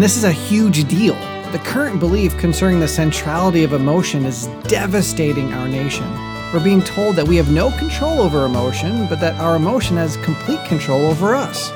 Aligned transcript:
And 0.00 0.04
this 0.06 0.16
is 0.16 0.24
a 0.24 0.32
huge 0.32 0.88
deal. 0.88 1.14
The 1.52 1.60
current 1.62 2.00
belief 2.00 2.38
concerning 2.38 2.80
the 2.80 2.88
centrality 2.88 3.64
of 3.64 3.74
emotion 3.74 4.24
is 4.24 4.46
devastating 4.62 5.52
our 5.52 5.68
nation. 5.68 6.10
We're 6.54 6.64
being 6.64 6.80
told 6.80 7.16
that 7.16 7.28
we 7.28 7.36
have 7.36 7.52
no 7.52 7.70
control 7.76 8.22
over 8.22 8.46
emotion, 8.46 9.06
but 9.08 9.20
that 9.20 9.38
our 9.38 9.56
emotion 9.56 9.98
has 9.98 10.16
complete 10.16 10.64
control 10.64 11.02
over 11.02 11.34
us. 11.34 11.68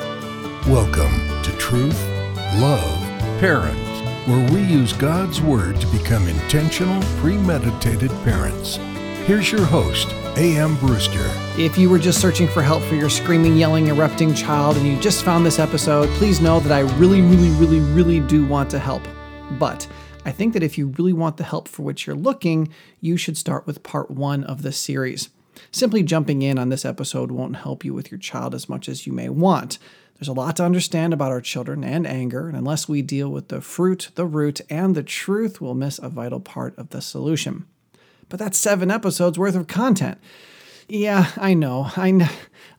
Welcome 0.66 1.12
to 1.43 1.52
Truth, 1.59 2.02
Love, 2.55 2.98
Parents, 3.41 4.00
where 4.27 4.50
we 4.54 4.62
use 4.62 4.95
God's 4.95 5.43
Word 5.43 5.79
to 5.82 5.86
become 5.88 6.27
intentional, 6.27 7.02
premeditated 7.18 8.11
parents. 8.25 8.79
Here's 9.25 9.50
your 9.50 9.64
host, 9.64 10.11
A.M. 10.36 10.77
Brewster. 10.77 11.30
If 11.57 11.79
you 11.79 11.88
were 11.88 11.98
just 11.98 12.20
searching 12.20 12.46
for 12.46 12.61
help 12.61 12.82
for 12.82 12.95
your 12.95 13.09
screaming, 13.09 13.57
yelling, 13.57 13.86
erupting 13.86 14.34
child 14.34 14.77
and 14.77 14.86
you 14.86 15.00
just 15.00 15.25
found 15.25 15.46
this 15.46 15.58
episode, 15.58 16.11
please 16.11 16.43
know 16.43 16.61
that 16.61 16.70
I 16.70 16.80
really, 16.98 17.22
really, 17.22 17.49
really, 17.52 17.80
really 17.80 18.21
do 18.21 18.44
want 18.44 18.68
to 18.72 18.79
help. 18.79 19.00
But 19.52 19.89
I 20.26 20.30
think 20.30 20.52
that 20.52 20.63
if 20.63 20.76
you 20.76 20.89
really 20.99 21.14
want 21.14 21.39
the 21.39 21.44
help 21.44 21.68
for 21.68 21.85
which 21.85 22.07
you're 22.07 22.14
looking, 22.14 22.68
you 23.00 23.16
should 23.16 23.39
start 23.39 23.66
with 23.66 23.82
part 23.82 24.11
one 24.11 24.44
of 24.44 24.61
this 24.61 24.76
series. 24.76 25.30
Simply 25.71 26.02
jumping 26.02 26.43
in 26.43 26.58
on 26.58 26.68
this 26.68 26.85
episode 26.85 27.30
won't 27.30 27.57
help 27.57 27.82
you 27.82 27.94
with 27.94 28.11
your 28.11 28.21
child 28.21 28.54
as 28.54 28.68
much 28.68 28.91
as 28.91 29.07
you 29.07 29.14
may 29.14 29.30
want. 29.30 29.79
There's 30.16 30.29
a 30.29 30.35
lot 30.35 30.57
to 30.57 30.66
understand 30.66 31.14
about 31.14 31.32
our 31.32 31.41
children 31.41 31.82
and 31.82 32.06
anger, 32.06 32.47
and 32.47 32.58
unless 32.58 32.91
we 32.91 33.00
deal 33.00 33.30
with 33.30 33.48
the 33.48 33.62
fruit, 33.62 34.11
the 34.16 34.27
root, 34.27 34.61
and 34.69 34.94
the 34.94 35.02
truth, 35.02 35.62
we'll 35.62 35.72
miss 35.72 35.98
a 35.98 36.11
vital 36.11 36.41
part 36.41 36.77
of 36.77 36.91
the 36.91 37.00
solution 37.00 37.64
but 38.28 38.39
that's 38.39 38.59
seven 38.59 38.91
episodes 38.91 39.39
worth 39.39 39.55
of 39.55 39.67
content. 39.67 40.19
Yeah, 40.89 41.31
I 41.37 41.55
know. 41.55 41.91
I, 41.97 42.09
n- 42.09 42.28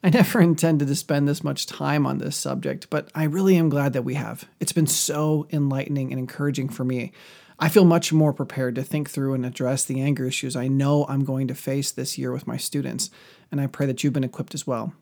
I 0.03 0.09
never 0.09 0.41
intended 0.41 0.87
to 0.87 0.95
spend 0.95 1.27
this 1.27 1.43
much 1.43 1.65
time 1.65 2.05
on 2.05 2.19
this 2.19 2.37
subject, 2.37 2.89
but 2.89 3.09
I 3.15 3.23
really 3.23 3.57
am 3.57 3.69
glad 3.69 3.93
that 3.93 4.03
we 4.03 4.13
have. 4.15 4.45
It's 4.59 4.73
been 4.73 4.87
so 4.87 5.47
enlightening 5.51 6.11
and 6.11 6.19
encouraging 6.19 6.69
for 6.69 6.83
me. 6.83 7.11
I 7.57 7.69
feel 7.69 7.85
much 7.85 8.11
more 8.11 8.33
prepared 8.33 8.75
to 8.75 8.83
think 8.83 9.09
through 9.09 9.33
and 9.33 9.45
address 9.45 9.85
the 9.85 10.01
anger 10.01 10.25
issues 10.25 10.55
I 10.55 10.67
know 10.67 11.05
I'm 11.07 11.23
going 11.23 11.47
to 11.47 11.55
face 11.55 11.91
this 11.91 12.17
year 12.17 12.31
with 12.31 12.47
my 12.47 12.57
students, 12.57 13.09
and 13.51 13.61
I 13.61 13.67
pray 13.67 13.85
that 13.85 14.03
you've 14.03 14.13
been 14.13 14.25
equipped 14.25 14.53
as 14.53 14.67
well. 14.67 14.93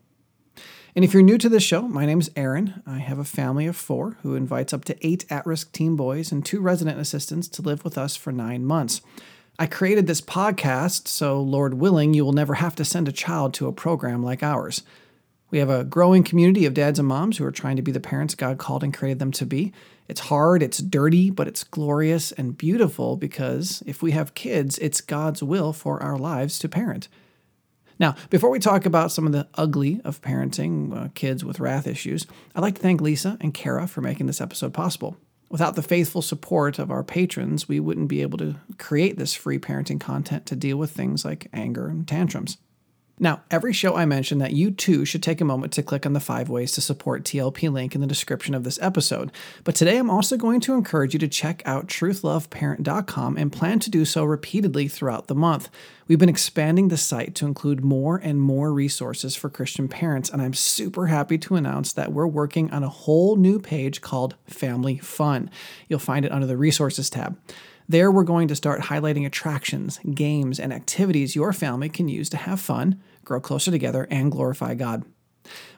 And 0.94 1.04
if 1.04 1.12
you're 1.12 1.24
new 1.24 1.38
to 1.38 1.48
this 1.48 1.64
show, 1.64 1.82
my 1.82 2.06
name 2.06 2.20
is 2.20 2.30
Aaron. 2.36 2.80
I 2.86 2.98
have 2.98 3.18
a 3.18 3.24
family 3.24 3.66
of 3.66 3.74
four 3.74 4.16
who 4.22 4.36
invites 4.36 4.72
up 4.72 4.84
to 4.84 5.06
eight 5.06 5.24
at 5.28 5.44
risk 5.44 5.72
teen 5.72 5.96
boys 5.96 6.30
and 6.30 6.44
two 6.44 6.60
resident 6.60 7.00
assistants 7.00 7.48
to 7.48 7.62
live 7.62 7.82
with 7.82 7.98
us 7.98 8.14
for 8.14 8.30
nine 8.30 8.64
months. 8.64 9.00
I 9.56 9.66
created 9.66 10.08
this 10.08 10.20
podcast 10.20 11.06
so, 11.06 11.40
Lord 11.40 11.74
willing, 11.74 12.12
you 12.12 12.24
will 12.24 12.32
never 12.32 12.54
have 12.54 12.74
to 12.76 12.84
send 12.84 13.06
a 13.06 13.12
child 13.12 13.54
to 13.54 13.68
a 13.68 13.72
program 13.72 14.22
like 14.22 14.42
ours. 14.42 14.82
We 15.50 15.58
have 15.58 15.70
a 15.70 15.84
growing 15.84 16.24
community 16.24 16.66
of 16.66 16.74
dads 16.74 16.98
and 16.98 17.06
moms 17.06 17.38
who 17.38 17.44
are 17.44 17.52
trying 17.52 17.76
to 17.76 17.82
be 17.82 17.92
the 17.92 18.00
parents 18.00 18.34
God 18.34 18.58
called 18.58 18.82
and 18.82 18.92
created 18.92 19.20
them 19.20 19.30
to 19.32 19.46
be. 19.46 19.72
It's 20.08 20.22
hard, 20.22 20.60
it's 20.60 20.78
dirty, 20.78 21.30
but 21.30 21.46
it's 21.46 21.62
glorious 21.62 22.32
and 22.32 22.58
beautiful 22.58 23.16
because 23.16 23.80
if 23.86 24.02
we 24.02 24.10
have 24.10 24.34
kids, 24.34 24.76
it's 24.78 25.00
God's 25.00 25.40
will 25.40 25.72
for 25.72 26.02
our 26.02 26.18
lives 26.18 26.58
to 26.58 26.68
parent. 26.68 27.06
Now, 28.00 28.16
before 28.30 28.50
we 28.50 28.58
talk 28.58 28.84
about 28.86 29.12
some 29.12 29.24
of 29.24 29.32
the 29.32 29.46
ugly 29.54 30.00
of 30.04 30.20
parenting 30.20 30.92
uh, 30.92 31.08
kids 31.14 31.44
with 31.44 31.60
wrath 31.60 31.86
issues, 31.86 32.26
I'd 32.56 32.62
like 32.62 32.74
to 32.74 32.82
thank 32.82 33.00
Lisa 33.00 33.38
and 33.40 33.54
Kara 33.54 33.86
for 33.86 34.00
making 34.00 34.26
this 34.26 34.40
episode 34.40 34.74
possible. 34.74 35.16
Without 35.54 35.76
the 35.76 35.82
faithful 35.82 36.20
support 36.20 36.80
of 36.80 36.90
our 36.90 37.04
patrons, 37.04 37.68
we 37.68 37.78
wouldn't 37.78 38.08
be 38.08 38.22
able 38.22 38.38
to 38.38 38.56
create 38.76 39.16
this 39.16 39.34
free 39.34 39.56
parenting 39.56 40.00
content 40.00 40.46
to 40.46 40.56
deal 40.56 40.76
with 40.76 40.90
things 40.90 41.24
like 41.24 41.46
anger 41.52 41.86
and 41.86 42.08
tantrums. 42.08 42.56
Now, 43.18 43.42
every 43.48 43.72
show 43.72 43.94
I 43.94 44.06
mention 44.06 44.38
that 44.38 44.54
you 44.54 44.72
too 44.72 45.04
should 45.04 45.22
take 45.22 45.40
a 45.40 45.44
moment 45.44 45.72
to 45.74 45.84
click 45.84 46.04
on 46.04 46.14
the 46.14 46.20
five 46.20 46.48
ways 46.48 46.72
to 46.72 46.80
support 46.80 47.22
TLP 47.22 47.72
link 47.72 47.94
in 47.94 48.00
the 48.00 48.08
description 48.08 48.56
of 48.56 48.64
this 48.64 48.78
episode. 48.82 49.30
But 49.62 49.76
today 49.76 49.98
I'm 49.98 50.10
also 50.10 50.36
going 50.36 50.60
to 50.62 50.74
encourage 50.74 51.12
you 51.12 51.20
to 51.20 51.28
check 51.28 51.62
out 51.64 51.86
truthloveparent.com 51.86 53.36
and 53.36 53.52
plan 53.52 53.78
to 53.80 53.90
do 53.90 54.04
so 54.04 54.24
repeatedly 54.24 54.88
throughout 54.88 55.28
the 55.28 55.34
month. 55.36 55.68
We've 56.08 56.18
been 56.18 56.28
expanding 56.28 56.88
the 56.88 56.96
site 56.96 57.36
to 57.36 57.46
include 57.46 57.84
more 57.84 58.16
and 58.16 58.40
more 58.40 58.72
resources 58.72 59.36
for 59.36 59.48
Christian 59.48 59.86
parents, 59.86 60.28
and 60.28 60.42
I'm 60.42 60.52
super 60.52 61.06
happy 61.06 61.38
to 61.38 61.54
announce 61.54 61.92
that 61.92 62.12
we're 62.12 62.26
working 62.26 62.70
on 62.72 62.82
a 62.82 62.88
whole 62.88 63.36
new 63.36 63.60
page 63.60 64.00
called 64.00 64.34
Family 64.46 64.98
Fun. 64.98 65.50
You'll 65.88 66.00
find 66.00 66.24
it 66.24 66.32
under 66.32 66.46
the 66.46 66.56
Resources 66.56 67.08
tab. 67.08 67.38
There, 67.86 68.10
we're 68.10 68.24
going 68.24 68.48
to 68.48 68.56
start 68.56 68.80
highlighting 68.80 69.26
attractions, 69.26 70.00
games, 70.14 70.58
and 70.58 70.72
activities 70.72 71.36
your 71.36 71.52
family 71.52 71.90
can 71.90 72.08
use 72.08 72.30
to 72.30 72.38
have 72.38 72.58
fun, 72.58 72.98
grow 73.24 73.40
closer 73.40 73.70
together, 73.70 74.08
and 74.10 74.32
glorify 74.32 74.72
God. 74.72 75.04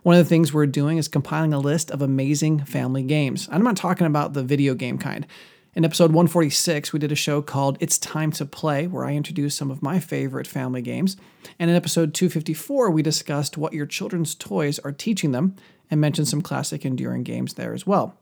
One 0.04 0.14
of 0.16 0.24
the 0.24 0.28
things 0.28 0.52
we're 0.52 0.66
doing 0.66 0.98
is 0.98 1.08
compiling 1.08 1.52
a 1.52 1.58
list 1.58 1.90
of 1.90 2.00
amazing 2.00 2.64
family 2.64 3.02
games. 3.02 3.48
I'm 3.50 3.64
not 3.64 3.76
talking 3.76 4.06
about 4.06 4.34
the 4.34 4.44
video 4.44 4.74
game 4.74 4.98
kind. 4.98 5.26
In 5.74 5.84
episode 5.84 6.12
146, 6.12 6.92
we 6.92 7.00
did 7.00 7.10
a 7.10 7.16
show 7.16 7.42
called 7.42 7.76
It's 7.80 7.98
Time 7.98 8.30
to 8.32 8.46
Play, 8.46 8.86
where 8.86 9.04
I 9.04 9.14
introduced 9.14 9.58
some 9.58 9.72
of 9.72 9.82
my 9.82 9.98
favorite 9.98 10.46
family 10.46 10.82
games. 10.82 11.16
And 11.58 11.68
in 11.68 11.76
episode 11.76 12.14
254, 12.14 12.88
we 12.88 13.02
discussed 13.02 13.58
what 13.58 13.72
your 13.72 13.84
children's 13.84 14.36
toys 14.36 14.78
are 14.78 14.92
teaching 14.92 15.32
them 15.32 15.56
and 15.90 16.00
mentioned 16.00 16.28
some 16.28 16.40
classic 16.40 16.84
enduring 16.84 17.24
games 17.24 17.54
there 17.54 17.74
as 17.74 17.84
well. 17.84 18.16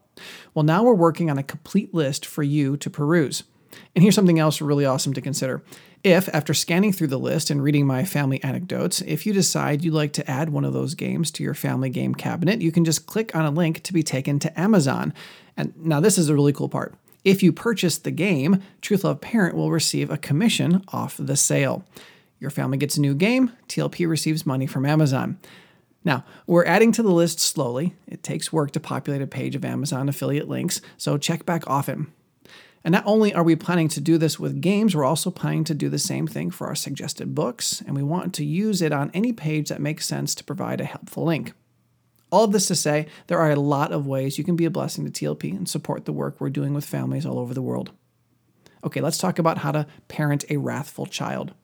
Well, 0.55 0.63
now 0.63 0.83
we're 0.83 0.95
working 0.95 1.29
on 1.29 1.37
a 1.37 1.43
complete 1.43 1.93
list 1.93 2.25
for 2.25 2.41
you 2.41 2.77
to 2.77 2.89
peruse. 2.89 3.43
And 3.95 4.03
here's 4.03 4.15
something 4.15 4.39
else 4.39 4.61
really 4.61 4.85
awesome 4.85 5.13
to 5.13 5.21
consider. 5.21 5.63
If, 6.03 6.29
after 6.33 6.53
scanning 6.53 6.93
through 6.93 7.07
the 7.07 7.17
list 7.17 7.49
and 7.49 7.63
reading 7.63 7.87
my 7.87 8.05
family 8.05 8.43
anecdotes, 8.43 9.01
if 9.01 9.25
you 9.25 9.33
decide 9.33 9.83
you'd 9.83 9.93
like 9.93 10.13
to 10.13 10.29
add 10.29 10.49
one 10.49 10.63
of 10.63 10.73
those 10.73 10.93
games 10.93 11.31
to 11.31 11.43
your 11.43 11.53
family 11.53 11.89
game 11.89 12.13
cabinet, 12.13 12.61
you 12.61 12.71
can 12.71 12.85
just 12.85 13.07
click 13.07 13.35
on 13.35 13.45
a 13.45 13.51
link 13.51 13.81
to 13.83 13.93
be 13.93 14.03
taken 14.03 14.37
to 14.39 14.59
Amazon. 14.59 15.13
And 15.57 15.73
now, 15.77 15.99
this 15.99 16.17
is 16.17 16.29
a 16.29 16.35
really 16.35 16.53
cool 16.53 16.69
part. 16.69 16.93
If 17.23 17.41
you 17.41 17.51
purchase 17.51 17.97
the 17.97 18.11
game, 18.11 18.61
Truth 18.81 19.03
Love 19.03 19.19
Parent 19.19 19.55
will 19.55 19.71
receive 19.71 20.11
a 20.11 20.17
commission 20.17 20.83
off 20.89 21.17
the 21.17 21.35
sale. 21.35 21.83
Your 22.39 22.51
family 22.51 22.77
gets 22.77 22.97
a 22.97 23.01
new 23.01 23.15
game, 23.15 23.51
TLP 23.67 24.07
receives 24.07 24.45
money 24.45 24.67
from 24.67 24.85
Amazon. 24.85 25.39
Now, 26.03 26.23
we're 26.45 26.65
adding 26.65 26.91
to 26.91 27.01
the 27.01 27.11
list 27.11 27.39
slowly. 27.39 27.95
It 28.07 28.21
takes 28.21 28.53
work 28.53 28.71
to 28.71 28.79
populate 28.79 29.23
a 29.23 29.27
page 29.27 29.55
of 29.55 29.65
Amazon 29.65 30.07
affiliate 30.07 30.47
links, 30.47 30.81
so 30.97 31.17
check 31.17 31.47
back 31.47 31.67
often. 31.67 32.13
And 32.85 32.91
not 32.91 33.07
only 33.07 33.33
are 33.33 33.43
we 33.43 33.55
planning 33.55 33.87
to 33.89 33.99
do 33.99 34.19
this 34.19 34.39
with 34.39 34.61
games, 34.61 34.95
we're 34.95 35.03
also 35.03 35.31
planning 35.31 35.63
to 35.63 35.73
do 35.73 35.89
the 35.89 35.97
same 35.97 36.27
thing 36.27 36.51
for 36.51 36.67
our 36.67 36.75
suggested 36.75 37.33
books, 37.33 37.81
and 37.81 37.95
we 37.95 38.03
want 38.03 38.35
to 38.35 38.45
use 38.45 38.79
it 38.79 38.91
on 38.91 39.09
any 39.11 39.33
page 39.33 39.69
that 39.69 39.81
makes 39.81 40.05
sense 40.05 40.35
to 40.35 40.43
provide 40.43 40.79
a 40.79 40.85
helpful 40.85 41.25
link. 41.25 41.53
All 42.31 42.43
of 42.43 42.51
this 42.51 42.67
to 42.67 42.75
say, 42.75 43.07
there 43.25 43.39
are 43.39 43.49
a 43.49 43.55
lot 43.55 43.91
of 43.91 44.05
ways 44.05 44.37
you 44.37 44.43
can 44.43 44.55
be 44.55 44.65
a 44.65 44.69
blessing 44.69 45.03
to 45.03 45.11
TLP 45.11 45.57
and 45.57 45.67
support 45.67 46.05
the 46.05 46.13
work 46.13 46.39
we're 46.39 46.51
doing 46.51 46.75
with 46.75 46.85
families 46.85 47.25
all 47.25 47.39
over 47.39 47.55
the 47.55 47.61
world. 47.63 47.91
Okay, 48.83 49.01
let's 49.01 49.17
talk 49.17 49.39
about 49.39 49.57
how 49.57 49.71
to 49.71 49.87
parent 50.07 50.45
a 50.51 50.57
wrathful 50.57 51.07
child. 51.07 51.55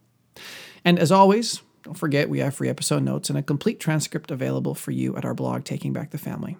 And 0.83 0.97
as 0.97 1.11
always, 1.11 1.61
don't 1.83 1.93
forget 1.93 2.29
we 2.29 2.39
have 2.39 2.55
free 2.55 2.69
episode 2.69 3.03
notes 3.03 3.29
and 3.29 3.37
a 3.37 3.43
complete 3.43 3.79
transcript 3.79 4.31
available 4.31 4.73
for 4.73 4.89
you 4.89 5.15
at 5.15 5.25
our 5.25 5.35
blog, 5.35 5.65
Taking 5.65 5.93
Back 5.93 6.09
the 6.09 6.17
Family. 6.17 6.57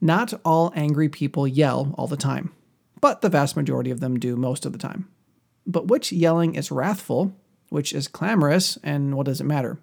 Not 0.00 0.32
all 0.42 0.72
angry 0.74 1.10
people 1.10 1.46
yell 1.46 1.94
all 1.98 2.06
the 2.06 2.16
time 2.16 2.52
but 3.00 3.20
the 3.20 3.28
vast 3.28 3.56
majority 3.56 3.90
of 3.90 4.00
them 4.00 4.18
do 4.18 4.36
most 4.36 4.66
of 4.66 4.72
the 4.72 4.78
time. 4.78 5.08
But 5.66 5.88
which 5.88 6.12
yelling 6.12 6.54
is 6.54 6.70
wrathful, 6.70 7.34
which 7.68 7.92
is 7.92 8.08
clamorous, 8.08 8.78
and 8.82 9.16
what 9.16 9.26
does 9.26 9.40
it 9.40 9.44
matter? 9.44 9.78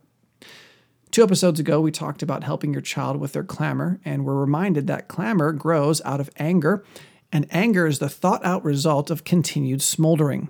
Two 1.11 1.23
episodes 1.23 1.59
ago, 1.59 1.79
we 1.79 1.91
talked 1.91 2.21
about 2.21 2.43
helping 2.43 2.73
your 2.73 2.81
child 2.81 3.17
with 3.17 3.33
their 3.33 3.43
clamor, 3.43 3.99
and 4.03 4.25
we're 4.25 4.35
reminded 4.35 4.87
that 4.87 5.07
clamor 5.07 5.51
grows 5.53 6.01
out 6.03 6.19
of 6.19 6.29
anger, 6.37 6.83
and 7.31 7.47
anger 7.49 7.87
is 7.87 7.99
the 7.99 8.09
thought 8.09 8.43
out 8.45 8.63
result 8.63 9.09
of 9.09 9.23
continued 9.23 9.81
smoldering. 9.81 10.49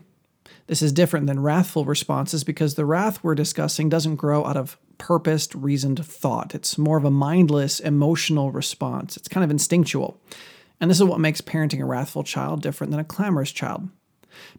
This 0.66 0.81
is 0.81 0.91
different 0.91 1.27
than 1.27 1.41
wrathful 1.41 1.85
responses 1.85 2.44
because 2.44 2.75
the 2.75 2.85
wrath 2.85 3.23
we're 3.23 3.35
discussing 3.35 3.88
doesn't 3.88 4.17
grow 4.17 4.45
out 4.45 4.57
of 4.57 4.77
purposed, 4.97 5.56
reasoned 5.56 6.03
thought. 6.03 6.53
It's 6.53 6.77
more 6.77 6.97
of 6.97 7.06
a 7.06 7.11
mindless, 7.11 7.79
emotional 7.79 8.51
response. 8.51 9.16
It's 9.16 9.27
kind 9.27 9.44
of 9.44 9.51
instinctual. 9.51 10.19
And 10.79 10.89
this 10.89 10.97
is 10.97 11.03
what 11.03 11.19
makes 11.19 11.41
parenting 11.41 11.81
a 11.81 11.85
wrathful 11.85 12.24
child 12.24 12.62
different 12.62 12.91
than 12.91 13.00
a 13.00 13.06
clamorous 13.06 13.51
child. 13.51 13.89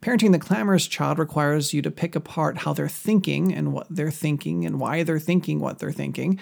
Parenting 0.01 0.33
the 0.33 0.39
clamorous 0.39 0.87
child 0.87 1.19
requires 1.19 1.73
you 1.73 1.83
to 1.83 1.91
pick 1.91 2.17
apart 2.17 2.59
how 2.59 2.73
they're 2.73 2.89
thinking 2.89 3.55
and 3.55 3.73
what 3.73 3.87
they're 3.89 4.11
thinking 4.11 4.65
and 4.65 4.81
why 4.81 5.03
they're 5.03 5.21
thinking 5.21 5.61
what 5.61 5.79
they're 5.79 5.93
thinking. 5.93 6.39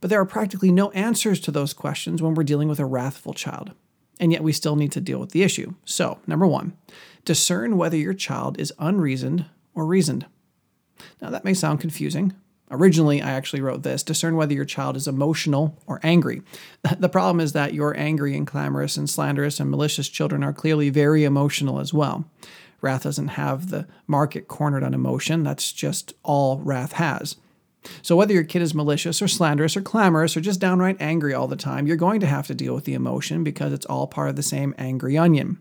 But 0.00 0.10
there 0.10 0.20
are 0.20 0.26
practically 0.26 0.70
no 0.70 0.90
answers 0.90 1.40
to 1.40 1.50
those 1.50 1.72
questions 1.72 2.20
when 2.20 2.34
we're 2.34 2.44
dealing 2.44 2.68
with 2.68 2.80
a 2.80 2.84
wrathful 2.84 3.32
child. 3.32 3.72
And 4.20 4.30
yet 4.30 4.42
we 4.42 4.52
still 4.52 4.76
need 4.76 4.92
to 4.92 5.00
deal 5.00 5.18
with 5.18 5.30
the 5.30 5.42
issue. 5.42 5.74
So, 5.84 6.18
number 6.26 6.46
one, 6.46 6.76
discern 7.24 7.76
whether 7.76 7.96
your 7.96 8.14
child 8.14 8.60
is 8.60 8.72
unreasoned 8.78 9.46
or 9.74 9.86
reasoned. 9.86 10.26
Now, 11.20 11.30
that 11.30 11.44
may 11.44 11.54
sound 11.54 11.80
confusing, 11.80 12.32
Originally, 12.74 13.22
I 13.22 13.30
actually 13.30 13.62
wrote 13.62 13.82
this 13.82 14.02
discern 14.02 14.36
whether 14.36 14.54
your 14.54 14.64
child 14.64 14.96
is 14.96 15.08
emotional 15.08 15.80
or 15.86 16.00
angry. 16.02 16.42
The 16.98 17.08
problem 17.08 17.40
is 17.40 17.52
that 17.52 17.74
your 17.74 17.96
angry 17.96 18.36
and 18.36 18.46
clamorous 18.46 18.96
and 18.96 19.08
slanderous 19.08 19.60
and 19.60 19.70
malicious 19.70 20.08
children 20.08 20.44
are 20.44 20.52
clearly 20.52 20.90
very 20.90 21.24
emotional 21.24 21.80
as 21.80 21.94
well. 21.94 22.24
Wrath 22.80 23.04
doesn't 23.04 23.28
have 23.28 23.70
the 23.70 23.86
market 24.06 24.48
cornered 24.48 24.84
on 24.84 24.92
emotion, 24.92 25.42
that's 25.42 25.72
just 25.72 26.12
all 26.22 26.58
wrath 26.58 26.92
has. 26.92 27.36
So, 28.02 28.16
whether 28.16 28.32
your 28.32 28.44
kid 28.44 28.62
is 28.62 28.74
malicious 28.74 29.20
or 29.22 29.28
slanderous 29.28 29.76
or 29.76 29.82
clamorous 29.82 30.36
or 30.36 30.40
just 30.40 30.60
downright 30.60 31.00
angry 31.00 31.34
all 31.34 31.48
the 31.48 31.56
time, 31.56 31.86
you're 31.86 31.96
going 31.96 32.20
to 32.20 32.26
have 32.26 32.46
to 32.48 32.54
deal 32.54 32.74
with 32.74 32.84
the 32.84 32.94
emotion 32.94 33.44
because 33.44 33.72
it's 33.72 33.86
all 33.86 34.06
part 34.06 34.30
of 34.30 34.36
the 34.36 34.42
same 34.42 34.74
angry 34.78 35.16
onion. 35.16 35.58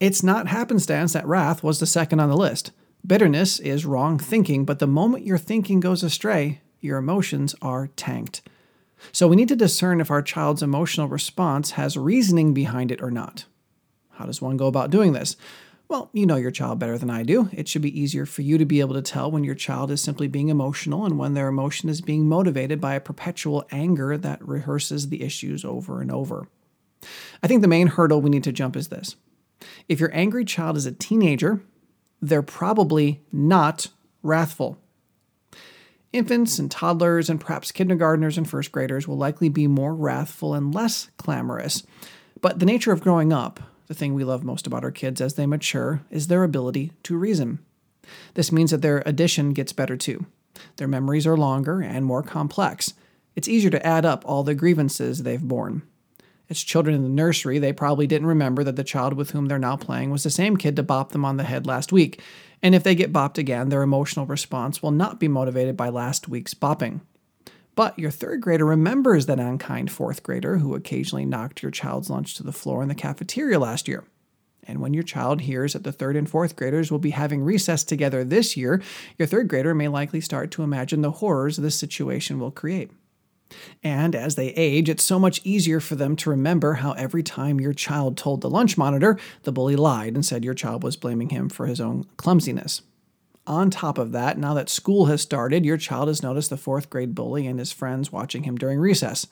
It's 0.00 0.22
not 0.22 0.48
happenstance 0.48 1.12
that 1.12 1.26
wrath 1.26 1.62
was 1.62 1.80
the 1.80 1.86
second 1.86 2.20
on 2.20 2.28
the 2.28 2.36
list. 2.36 2.72
Bitterness 3.06 3.60
is 3.60 3.86
wrong 3.86 4.18
thinking, 4.18 4.64
but 4.64 4.80
the 4.80 4.86
moment 4.86 5.24
your 5.26 5.38
thinking 5.38 5.78
goes 5.78 6.02
astray, 6.02 6.60
your 6.80 6.98
emotions 6.98 7.54
are 7.62 7.88
tanked. 7.88 8.42
So, 9.12 9.28
we 9.28 9.36
need 9.36 9.48
to 9.48 9.56
discern 9.56 10.00
if 10.00 10.10
our 10.10 10.22
child's 10.22 10.62
emotional 10.62 11.06
response 11.06 11.72
has 11.72 11.96
reasoning 11.96 12.52
behind 12.52 12.90
it 12.90 13.00
or 13.00 13.10
not. 13.12 13.44
How 14.12 14.24
does 14.24 14.42
one 14.42 14.56
go 14.56 14.66
about 14.66 14.90
doing 14.90 15.12
this? 15.12 15.36
Well, 15.88 16.10
you 16.12 16.26
know 16.26 16.34
your 16.34 16.50
child 16.50 16.80
better 16.80 16.98
than 16.98 17.10
I 17.10 17.22
do. 17.22 17.48
It 17.52 17.68
should 17.68 17.82
be 17.82 18.00
easier 18.00 18.26
for 18.26 18.42
you 18.42 18.58
to 18.58 18.64
be 18.64 18.80
able 18.80 18.94
to 18.94 19.02
tell 19.02 19.30
when 19.30 19.44
your 19.44 19.54
child 19.54 19.92
is 19.92 20.00
simply 20.00 20.26
being 20.26 20.48
emotional 20.48 21.04
and 21.04 21.16
when 21.16 21.34
their 21.34 21.46
emotion 21.46 21.88
is 21.88 22.00
being 22.00 22.28
motivated 22.28 22.80
by 22.80 22.94
a 22.94 23.00
perpetual 23.00 23.64
anger 23.70 24.18
that 24.18 24.42
rehearses 24.42 25.10
the 25.10 25.22
issues 25.22 25.64
over 25.64 26.00
and 26.00 26.10
over. 26.10 26.48
I 27.40 27.46
think 27.46 27.62
the 27.62 27.68
main 27.68 27.86
hurdle 27.86 28.20
we 28.20 28.30
need 28.30 28.44
to 28.44 28.52
jump 28.52 28.74
is 28.74 28.88
this. 28.88 29.14
If 29.88 30.00
your 30.00 30.10
angry 30.12 30.44
child 30.44 30.76
is 30.76 30.86
a 30.86 30.92
teenager, 30.92 31.62
they're 32.20 32.42
probably 32.42 33.22
not 33.32 33.88
wrathful. 34.22 34.78
Infants 36.12 36.58
and 36.58 36.70
toddlers 36.70 37.28
and 37.28 37.40
perhaps 37.40 37.72
kindergartners 37.72 38.38
and 38.38 38.48
first 38.48 38.72
graders 38.72 39.06
will 39.06 39.18
likely 39.18 39.48
be 39.48 39.66
more 39.66 39.94
wrathful 39.94 40.54
and 40.54 40.74
less 40.74 41.10
clamorous. 41.18 41.82
But 42.40 42.58
the 42.58 42.66
nature 42.66 42.92
of 42.92 43.02
growing 43.02 43.32
up, 43.32 43.60
the 43.86 43.94
thing 43.94 44.14
we 44.14 44.24
love 44.24 44.44
most 44.44 44.66
about 44.66 44.84
our 44.84 44.90
kids 44.90 45.20
as 45.20 45.34
they 45.34 45.46
mature 45.46 46.02
is 46.10 46.26
their 46.26 46.42
ability 46.42 46.92
to 47.04 47.16
reason. 47.16 47.58
This 48.34 48.52
means 48.52 48.70
that 48.70 48.82
their 48.82 49.02
addition 49.04 49.52
gets 49.52 49.72
better 49.72 49.96
too. 49.96 50.26
Their 50.76 50.88
memories 50.88 51.26
are 51.26 51.36
longer 51.36 51.82
and 51.82 52.04
more 52.04 52.22
complex. 52.22 52.94
It's 53.34 53.48
easier 53.48 53.70
to 53.70 53.86
add 53.86 54.06
up 54.06 54.24
all 54.26 54.42
the 54.42 54.54
grievances 54.54 55.22
they've 55.22 55.42
borne. 55.42 55.82
As 56.48 56.62
children 56.62 56.94
in 56.94 57.02
the 57.02 57.08
nursery, 57.08 57.58
they 57.58 57.72
probably 57.72 58.06
didn't 58.06 58.28
remember 58.28 58.62
that 58.62 58.76
the 58.76 58.84
child 58.84 59.14
with 59.14 59.32
whom 59.32 59.46
they're 59.46 59.58
now 59.58 59.76
playing 59.76 60.10
was 60.10 60.22
the 60.22 60.30
same 60.30 60.56
kid 60.56 60.76
to 60.76 60.82
bop 60.82 61.12
them 61.12 61.24
on 61.24 61.36
the 61.36 61.44
head 61.44 61.66
last 61.66 61.90
week, 61.90 62.22
and 62.62 62.74
if 62.74 62.82
they 62.82 62.94
get 62.94 63.12
bopped 63.12 63.38
again, 63.38 63.68
their 63.68 63.82
emotional 63.82 64.26
response 64.26 64.82
will 64.82 64.92
not 64.92 65.18
be 65.18 65.28
motivated 65.28 65.76
by 65.76 65.88
last 65.88 66.28
week's 66.28 66.54
bopping. 66.54 67.00
But 67.74 67.98
your 67.98 68.10
third 68.10 68.40
grader 68.40 68.64
remembers 68.64 69.26
that 69.26 69.38
unkind 69.38 69.90
fourth 69.90 70.22
grader 70.22 70.58
who 70.58 70.74
occasionally 70.74 71.26
knocked 71.26 71.62
your 71.62 71.70
child's 71.70 72.08
lunch 72.08 72.34
to 72.36 72.42
the 72.42 72.52
floor 72.52 72.82
in 72.82 72.88
the 72.88 72.94
cafeteria 72.94 73.58
last 73.58 73.86
year. 73.86 74.04
And 74.66 74.80
when 74.80 74.94
your 74.94 75.02
child 75.02 75.42
hears 75.42 75.74
that 75.74 75.84
the 75.84 75.92
third 75.92 76.16
and 76.16 76.28
fourth 76.28 76.56
graders 76.56 76.90
will 76.90 76.98
be 76.98 77.10
having 77.10 77.42
recess 77.42 77.84
together 77.84 78.24
this 78.24 78.56
year, 78.56 78.82
your 79.18 79.26
third 79.26 79.48
grader 79.48 79.74
may 79.74 79.88
likely 79.88 80.20
start 80.20 80.50
to 80.52 80.62
imagine 80.62 81.02
the 81.02 81.10
horrors 81.10 81.56
this 81.56 81.76
situation 81.76 82.40
will 82.40 82.50
create. 82.50 82.90
And 83.82 84.14
as 84.14 84.34
they 84.34 84.48
age, 84.48 84.88
it's 84.88 85.04
so 85.04 85.18
much 85.18 85.40
easier 85.44 85.80
for 85.80 85.94
them 85.94 86.16
to 86.16 86.30
remember 86.30 86.74
how 86.74 86.92
every 86.92 87.22
time 87.22 87.60
your 87.60 87.72
child 87.72 88.16
told 88.16 88.40
the 88.40 88.50
lunch 88.50 88.76
monitor, 88.76 89.18
the 89.44 89.52
bully 89.52 89.76
lied 89.76 90.14
and 90.14 90.24
said 90.24 90.44
your 90.44 90.54
child 90.54 90.82
was 90.82 90.96
blaming 90.96 91.30
him 91.30 91.48
for 91.48 91.66
his 91.66 91.80
own 91.80 92.04
clumsiness. 92.16 92.82
On 93.46 93.70
top 93.70 93.96
of 93.96 94.10
that, 94.12 94.38
now 94.38 94.54
that 94.54 94.68
school 94.68 95.06
has 95.06 95.22
started, 95.22 95.64
your 95.64 95.76
child 95.76 96.08
has 96.08 96.22
noticed 96.22 96.50
the 96.50 96.56
fourth 96.56 96.90
grade 96.90 97.14
bully 97.14 97.46
and 97.46 97.60
his 97.60 97.70
friends 97.70 98.10
watching 98.10 98.42
him 98.42 98.56
during 98.56 98.80
recess. 98.80 99.28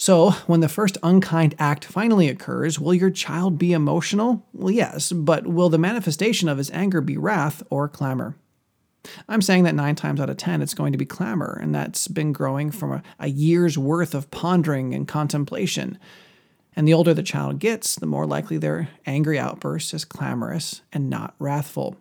So, 0.00 0.30
when 0.46 0.60
the 0.60 0.68
first 0.68 0.96
unkind 1.02 1.54
act 1.58 1.84
finally 1.84 2.28
occurs, 2.28 2.78
will 2.78 2.94
your 2.94 3.10
child 3.10 3.58
be 3.58 3.72
emotional? 3.72 4.46
Well, 4.54 4.70
yes, 4.70 5.12
but 5.12 5.46
will 5.46 5.68
the 5.68 5.76
manifestation 5.76 6.48
of 6.48 6.56
his 6.56 6.70
anger 6.70 7.00
be 7.00 7.18
wrath 7.18 7.62
or 7.68 7.88
clamor? 7.88 8.36
I'm 9.28 9.42
saying 9.42 9.64
that 9.64 9.74
nine 9.74 9.94
times 9.94 10.20
out 10.20 10.30
of 10.30 10.36
ten, 10.36 10.62
it's 10.62 10.74
going 10.74 10.92
to 10.92 10.98
be 10.98 11.06
clamor, 11.06 11.58
and 11.60 11.74
that's 11.74 12.08
been 12.08 12.32
growing 12.32 12.70
from 12.70 12.92
a, 12.92 13.02
a 13.18 13.28
year's 13.28 13.76
worth 13.78 14.14
of 14.14 14.30
pondering 14.30 14.94
and 14.94 15.06
contemplation. 15.06 15.98
And 16.76 16.86
the 16.86 16.94
older 16.94 17.12
the 17.12 17.22
child 17.22 17.58
gets, 17.58 17.96
the 17.96 18.06
more 18.06 18.26
likely 18.26 18.56
their 18.56 18.88
angry 19.04 19.38
outburst 19.38 19.92
is 19.94 20.04
clamorous 20.04 20.82
and 20.92 21.10
not 21.10 21.34
wrathful. 21.38 21.96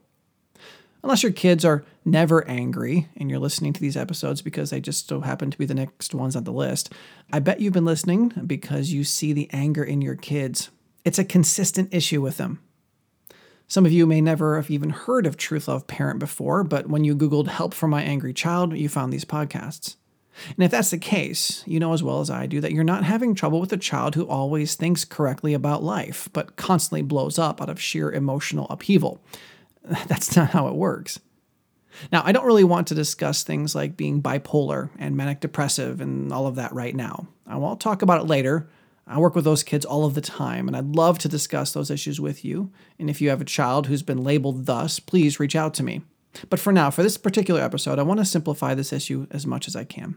Unless 1.04 1.24
your 1.24 1.32
kids 1.32 1.64
are 1.64 1.86
never 2.06 2.48
angry 2.48 3.08
and 3.16 3.30
you're 3.30 3.40
listening 3.40 3.74
to 3.74 3.82
these 3.82 3.98
episodes 3.98 4.42
because 4.42 4.70
they 4.70 4.82
just 4.82 5.08
so 5.08 5.22
happen 5.22 5.50
to 5.50 5.58
be 5.58 5.66
the 5.66 5.74
next 5.74 6.14
ones 6.14 6.36
on 6.36 6.44
the 6.44 6.52
list, 6.52 6.92
I 7.32 7.40
bet 7.40 7.60
you've 7.60 7.74
been 7.74 7.86
listening 7.86 8.30
because 8.46 8.92
you 8.92 9.04
see 9.04 9.32
the 9.34 9.50
anger 9.54 9.84
in 9.84 10.02
your 10.02 10.16
kids. 10.16 10.70
It's 11.06 11.20
a 11.20 11.24
consistent 11.24 11.94
issue 11.94 12.22
with 12.22 12.38
them. 12.38 12.60
Some 13.70 13.86
of 13.86 13.92
you 13.92 14.06
may 14.06 14.22
never 14.22 14.56
have 14.56 14.72
even 14.72 14.92
heard 14.92 15.26
of 15.26 15.36
Truth 15.36 15.68
Love 15.68 15.88
Parent 15.88 16.20
before, 16.20 16.64
but 16.64 16.88
when 16.88 17.04
you 17.04 17.14
Googled 17.14 17.48
Help 17.48 17.74
for 17.74 17.88
My 17.88 18.02
Angry 18.02 18.34
Child, 18.34 18.78
you 18.78 18.88
found 18.88 19.12
these 19.12 19.26
podcasts. 19.26 19.98
And 20.56 20.64
if 20.64 20.72
that's 20.72 20.92
the 20.92 20.98
case, 20.98 21.64
you 21.68 21.78
know 21.78 21.92
as 21.92 22.02
well 22.02 22.22
as 22.22 22.30
I 22.30 22.46
do 22.46 22.62
that 22.62 22.72
you're 22.72 22.86
not 22.86 23.04
having 23.04 23.36
trouble 23.36 23.60
with 23.60 23.74
a 23.74 23.78
child 23.78 24.16
who 24.16 24.26
always 24.26 24.76
thinks 24.76 25.04
correctly 25.04 25.54
about 25.54 25.84
life, 25.84 26.30
but 26.32 26.56
constantly 26.56 27.02
blows 27.02 27.38
up 27.38 27.62
out 27.62 27.70
of 27.70 27.82
sheer 27.82 28.10
emotional 28.10 28.68
upheaval. 28.70 29.22
That's 30.08 30.34
not 30.36 30.52
how 30.52 30.70
it 30.70 30.76
works. 30.76 31.20
Now, 32.10 32.22
I 32.24 32.32
don't 32.32 32.46
really 32.46 32.64
want 32.64 32.88
to 32.88 32.96
discuss 32.96 33.44
things 33.44 33.76
like 33.76 33.98
being 33.98 34.22
bipolar 34.22 34.92
and 34.98 35.18
manic 35.18 35.42
depressive 35.42 36.00
and 36.00 36.32
all 36.32 36.48
of 36.48 36.56
that 36.56 36.72
right 36.72 36.96
now. 36.96 37.28
I 37.46 37.58
won't 37.58 37.82
talk 37.82 38.02
about 38.02 38.22
it 38.22 38.28
later 38.28 38.70
I 39.10 39.18
work 39.20 39.36
with 39.36 39.46
those 39.46 39.64
kids 39.64 39.86
all 39.86 40.06
of 40.06 40.16
the 40.16 40.22
time, 40.22 40.68
and 40.68 40.76
I'd 40.76 40.96
love 40.96 41.18
to 41.20 41.30
discuss 41.30 41.72
those 41.72 41.90
issues 41.90 42.20
with 42.20 42.44
you. 42.44 42.72
And 43.00 43.10
if 43.10 43.22
you 43.22 43.30
have 43.30 43.40
a 43.40 43.46
child 43.46 43.88
who's 43.88 44.04
been 44.04 44.24
labeled 44.24 44.66
thus, 44.66 45.00
please 45.00 45.40
reach 45.40 45.56
out 45.56 45.74
to 45.76 45.84
me. 45.84 46.02
But 46.50 46.60
for 46.60 46.74
now, 46.74 46.90
for 46.90 47.04
this 47.04 47.18
particular 47.18 47.62
episode, 47.62 48.00
I 48.00 48.04
want 48.04 48.20
to 48.20 48.26
simplify 48.26 48.74
this 48.76 48.92
issue 48.92 49.26
as 49.32 49.48
much 49.48 49.68
as 49.68 49.76
I 49.76 49.86
can. 49.86 50.16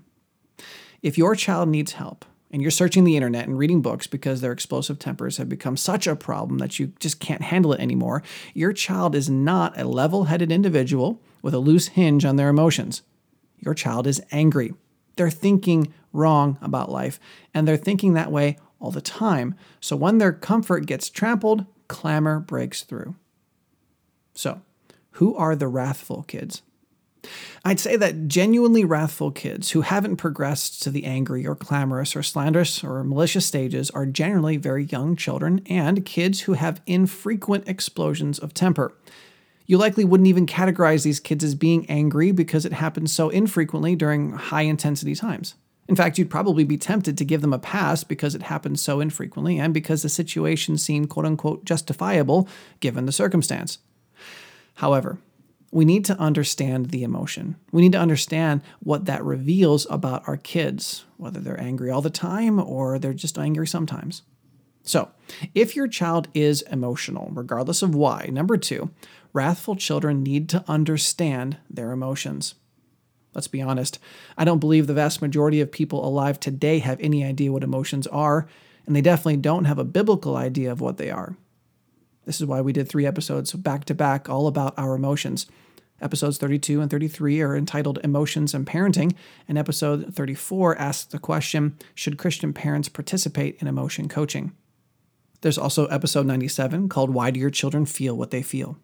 If 1.02 1.16
your 1.16 1.34
child 1.36 1.68
needs 1.68 1.92
help, 1.92 2.24
and 2.50 2.60
you're 2.60 2.70
searching 2.70 3.04
the 3.04 3.16
internet 3.16 3.46
and 3.46 3.56
reading 3.56 3.80
books 3.80 4.06
because 4.06 4.40
their 4.40 4.52
explosive 4.52 4.98
tempers 4.98 5.36
have 5.36 5.48
become 5.48 5.76
such 5.76 6.06
a 6.06 6.16
problem 6.16 6.58
that 6.58 6.78
you 6.78 6.92
just 6.98 7.20
can't 7.20 7.42
handle 7.42 7.72
it 7.72 7.80
anymore, 7.80 8.22
your 8.54 8.72
child 8.72 9.14
is 9.14 9.30
not 9.30 9.78
a 9.78 9.84
level 9.84 10.24
headed 10.24 10.50
individual 10.50 11.22
with 11.42 11.54
a 11.54 11.58
loose 11.58 11.88
hinge 11.88 12.24
on 12.24 12.36
their 12.36 12.48
emotions. 12.48 13.02
Your 13.58 13.74
child 13.74 14.06
is 14.06 14.20
angry. 14.32 14.74
They're 15.16 15.30
thinking 15.30 15.94
wrong 16.12 16.58
about 16.60 16.90
life, 16.90 17.20
and 17.54 17.68
they're 17.68 17.76
thinking 17.76 18.14
that 18.14 18.32
way 18.32 18.56
all 18.80 18.90
the 18.90 19.00
time. 19.00 19.54
So 19.80 19.94
when 19.94 20.18
their 20.18 20.32
comfort 20.32 20.86
gets 20.86 21.10
trampled, 21.10 21.66
clamor 21.88 22.40
breaks 22.40 22.82
through. 22.82 23.14
So, 24.34 24.62
who 25.12 25.34
are 25.34 25.54
the 25.54 25.68
wrathful 25.68 26.22
kids? 26.22 26.62
I'd 27.64 27.80
say 27.80 27.96
that 27.96 28.28
genuinely 28.28 28.84
wrathful 28.84 29.30
kids 29.30 29.70
who 29.72 29.82
haven't 29.82 30.16
progressed 30.16 30.82
to 30.82 30.90
the 30.90 31.04
angry 31.04 31.46
or 31.46 31.54
clamorous 31.54 32.16
or 32.16 32.22
slanderous 32.22 32.82
or 32.82 33.04
malicious 33.04 33.44
stages 33.44 33.90
are 33.90 34.06
generally 34.06 34.56
very 34.56 34.84
young 34.84 35.16
children 35.16 35.60
and 35.68 36.06
kids 36.06 36.42
who 36.42 36.54
have 36.54 36.80
infrequent 36.86 37.68
explosions 37.68 38.38
of 38.38 38.54
temper. 38.54 38.96
You 39.66 39.76
likely 39.78 40.04
wouldn't 40.04 40.28
even 40.28 40.46
categorize 40.46 41.04
these 41.04 41.20
kids 41.20 41.44
as 41.44 41.54
being 41.54 41.84
angry 41.90 42.32
because 42.32 42.64
it 42.64 42.72
happens 42.72 43.12
so 43.12 43.28
infrequently 43.28 43.94
during 43.94 44.32
high 44.32 44.62
intensity 44.62 45.14
times. 45.14 45.54
In 45.90 45.96
fact, 45.96 46.18
you'd 46.18 46.30
probably 46.30 46.62
be 46.62 46.78
tempted 46.78 47.18
to 47.18 47.24
give 47.24 47.40
them 47.40 47.52
a 47.52 47.58
pass 47.58 48.04
because 48.04 48.36
it 48.36 48.42
happens 48.42 48.80
so 48.80 49.00
infrequently 49.00 49.58
and 49.58 49.74
because 49.74 50.02
the 50.02 50.08
situation 50.08 50.78
seemed 50.78 51.10
quote 51.10 51.26
unquote 51.26 51.64
justifiable 51.64 52.48
given 52.78 53.06
the 53.06 53.12
circumstance. 53.12 53.78
However, 54.74 55.18
we 55.72 55.84
need 55.84 56.04
to 56.04 56.16
understand 56.16 56.90
the 56.90 57.02
emotion. 57.02 57.56
We 57.72 57.82
need 57.82 57.90
to 57.92 57.98
understand 57.98 58.62
what 58.78 59.06
that 59.06 59.24
reveals 59.24 59.84
about 59.90 60.28
our 60.28 60.36
kids, 60.36 61.06
whether 61.16 61.40
they're 61.40 61.60
angry 61.60 61.90
all 61.90 62.02
the 62.02 62.08
time 62.08 62.60
or 62.60 63.00
they're 63.00 63.12
just 63.12 63.36
angry 63.36 63.66
sometimes. 63.66 64.22
So, 64.84 65.10
if 65.56 65.74
your 65.74 65.88
child 65.88 66.28
is 66.34 66.62
emotional, 66.62 67.30
regardless 67.32 67.82
of 67.82 67.96
why, 67.96 68.28
number 68.30 68.56
two, 68.56 68.90
wrathful 69.32 69.74
children 69.74 70.22
need 70.22 70.48
to 70.50 70.64
understand 70.68 71.56
their 71.68 71.90
emotions. 71.90 72.54
Let's 73.34 73.48
be 73.48 73.62
honest. 73.62 73.98
I 74.36 74.44
don't 74.44 74.58
believe 74.58 74.86
the 74.86 74.94
vast 74.94 75.22
majority 75.22 75.60
of 75.60 75.70
people 75.70 76.06
alive 76.06 76.40
today 76.40 76.80
have 76.80 77.00
any 77.00 77.24
idea 77.24 77.52
what 77.52 77.62
emotions 77.62 78.06
are, 78.08 78.48
and 78.86 78.96
they 78.96 79.00
definitely 79.00 79.36
don't 79.36 79.66
have 79.66 79.78
a 79.78 79.84
biblical 79.84 80.36
idea 80.36 80.72
of 80.72 80.80
what 80.80 80.96
they 80.96 81.10
are. 81.10 81.36
This 82.24 82.40
is 82.40 82.46
why 82.46 82.60
we 82.60 82.72
did 82.72 82.88
three 82.88 83.06
episodes 83.06 83.52
back 83.52 83.84
to 83.86 83.94
back 83.94 84.28
all 84.28 84.46
about 84.46 84.78
our 84.78 84.94
emotions. 84.94 85.46
Episodes 86.00 86.38
32 86.38 86.80
and 86.80 86.90
33 86.90 87.40
are 87.42 87.56
entitled 87.56 87.98
Emotions 88.02 88.54
and 88.54 88.66
Parenting, 88.66 89.14
and 89.46 89.58
episode 89.58 90.14
34 90.14 90.78
asks 90.78 91.04
the 91.04 91.18
question 91.18 91.76
Should 91.94 92.18
Christian 92.18 92.52
parents 92.52 92.88
participate 92.88 93.58
in 93.60 93.68
emotion 93.68 94.08
coaching? 94.08 94.52
There's 95.42 95.58
also 95.58 95.86
episode 95.86 96.26
97 96.26 96.88
called 96.88 97.10
Why 97.10 97.30
Do 97.30 97.40
Your 97.40 97.50
Children 97.50 97.86
Feel 97.86 98.16
What 98.16 98.30
They 98.30 98.42
Feel? 98.42 98.78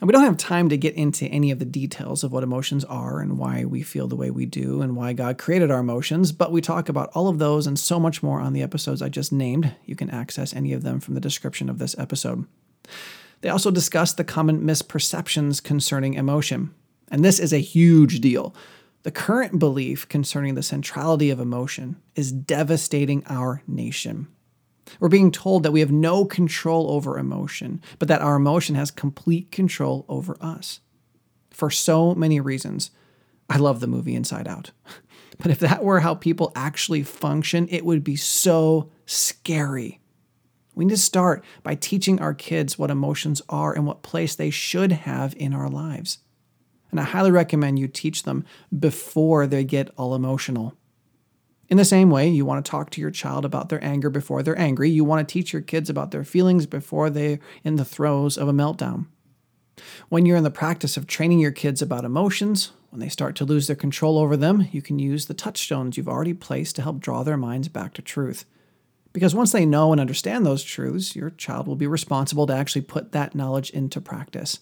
And 0.00 0.08
we 0.08 0.12
don't 0.12 0.24
have 0.24 0.38
time 0.38 0.70
to 0.70 0.78
get 0.78 0.94
into 0.94 1.26
any 1.26 1.50
of 1.50 1.58
the 1.58 1.66
details 1.66 2.24
of 2.24 2.32
what 2.32 2.42
emotions 2.42 2.86
are 2.86 3.20
and 3.20 3.36
why 3.36 3.66
we 3.66 3.82
feel 3.82 4.08
the 4.08 4.16
way 4.16 4.30
we 4.30 4.46
do 4.46 4.80
and 4.80 4.96
why 4.96 5.12
God 5.12 5.36
created 5.36 5.70
our 5.70 5.80
emotions, 5.80 6.32
but 6.32 6.50
we 6.50 6.62
talk 6.62 6.88
about 6.88 7.10
all 7.14 7.28
of 7.28 7.38
those 7.38 7.66
and 7.66 7.78
so 7.78 8.00
much 8.00 8.22
more 8.22 8.40
on 8.40 8.54
the 8.54 8.62
episodes 8.62 9.02
I 9.02 9.10
just 9.10 9.30
named. 9.30 9.74
You 9.84 9.94
can 9.94 10.08
access 10.08 10.54
any 10.54 10.72
of 10.72 10.82
them 10.82 11.00
from 11.00 11.14
the 11.14 11.20
description 11.20 11.68
of 11.68 11.78
this 11.78 11.94
episode. 11.98 12.46
They 13.42 13.50
also 13.50 13.70
discuss 13.70 14.14
the 14.14 14.24
common 14.24 14.62
misperceptions 14.62 15.62
concerning 15.62 16.14
emotion. 16.14 16.74
And 17.10 17.22
this 17.22 17.38
is 17.38 17.52
a 17.52 17.58
huge 17.58 18.20
deal. 18.20 18.54
The 19.02 19.10
current 19.10 19.58
belief 19.58 20.08
concerning 20.08 20.54
the 20.54 20.62
centrality 20.62 21.28
of 21.28 21.40
emotion 21.40 21.96
is 22.14 22.32
devastating 22.32 23.22
our 23.26 23.62
nation. 23.66 24.28
We're 24.98 25.08
being 25.08 25.30
told 25.30 25.62
that 25.62 25.72
we 25.72 25.80
have 25.80 25.92
no 25.92 26.24
control 26.24 26.90
over 26.90 27.18
emotion, 27.18 27.80
but 27.98 28.08
that 28.08 28.22
our 28.22 28.36
emotion 28.36 28.74
has 28.74 28.90
complete 28.90 29.52
control 29.52 30.04
over 30.08 30.36
us. 30.40 30.80
For 31.50 31.70
so 31.70 32.14
many 32.14 32.40
reasons, 32.40 32.90
I 33.48 33.58
love 33.58 33.80
the 33.80 33.86
movie 33.86 34.14
Inside 34.14 34.48
Out. 34.48 34.72
But 35.38 35.50
if 35.50 35.60
that 35.60 35.82
were 35.82 36.00
how 36.00 36.16
people 36.16 36.52
actually 36.54 37.02
function, 37.02 37.66
it 37.70 37.84
would 37.84 38.04
be 38.04 38.16
so 38.16 38.90
scary. 39.06 40.00
We 40.74 40.84
need 40.84 40.90
to 40.90 40.98
start 40.98 41.44
by 41.62 41.74
teaching 41.76 42.20
our 42.20 42.34
kids 42.34 42.78
what 42.78 42.90
emotions 42.90 43.40
are 43.48 43.74
and 43.74 43.86
what 43.86 44.02
place 44.02 44.34
they 44.34 44.50
should 44.50 44.92
have 44.92 45.34
in 45.38 45.54
our 45.54 45.68
lives. 45.68 46.18
And 46.90 47.00
I 47.00 47.04
highly 47.04 47.30
recommend 47.30 47.78
you 47.78 47.88
teach 47.88 48.24
them 48.24 48.44
before 48.76 49.46
they 49.46 49.64
get 49.64 49.90
all 49.96 50.14
emotional. 50.14 50.76
In 51.70 51.76
the 51.76 51.84
same 51.84 52.10
way, 52.10 52.28
you 52.28 52.44
want 52.44 52.64
to 52.64 52.68
talk 52.68 52.90
to 52.90 53.00
your 53.00 53.12
child 53.12 53.44
about 53.44 53.68
their 53.68 53.82
anger 53.82 54.10
before 54.10 54.42
they're 54.42 54.58
angry. 54.58 54.90
You 54.90 55.04
want 55.04 55.26
to 55.26 55.32
teach 55.32 55.52
your 55.52 55.62
kids 55.62 55.88
about 55.88 56.10
their 56.10 56.24
feelings 56.24 56.66
before 56.66 57.08
they're 57.10 57.38
in 57.62 57.76
the 57.76 57.84
throes 57.84 58.36
of 58.36 58.48
a 58.48 58.52
meltdown. 58.52 59.06
When 60.08 60.26
you're 60.26 60.36
in 60.36 60.42
the 60.42 60.50
practice 60.50 60.96
of 60.96 61.06
training 61.06 61.38
your 61.38 61.52
kids 61.52 61.80
about 61.80 62.04
emotions, 62.04 62.72
when 62.90 62.98
they 62.98 63.08
start 63.08 63.36
to 63.36 63.44
lose 63.44 63.68
their 63.68 63.76
control 63.76 64.18
over 64.18 64.36
them, 64.36 64.68
you 64.72 64.82
can 64.82 64.98
use 64.98 65.26
the 65.26 65.34
touchstones 65.34 65.96
you've 65.96 66.08
already 66.08 66.34
placed 66.34 66.74
to 66.76 66.82
help 66.82 66.98
draw 66.98 67.22
their 67.22 67.36
minds 67.36 67.68
back 67.68 67.94
to 67.94 68.02
truth. 68.02 68.44
Because 69.12 69.34
once 69.34 69.52
they 69.52 69.64
know 69.64 69.92
and 69.92 70.00
understand 70.00 70.44
those 70.44 70.64
truths, 70.64 71.14
your 71.14 71.30
child 71.30 71.68
will 71.68 71.76
be 71.76 71.86
responsible 71.86 72.48
to 72.48 72.52
actually 72.52 72.82
put 72.82 73.12
that 73.12 73.36
knowledge 73.36 73.70
into 73.70 74.00
practice. 74.00 74.58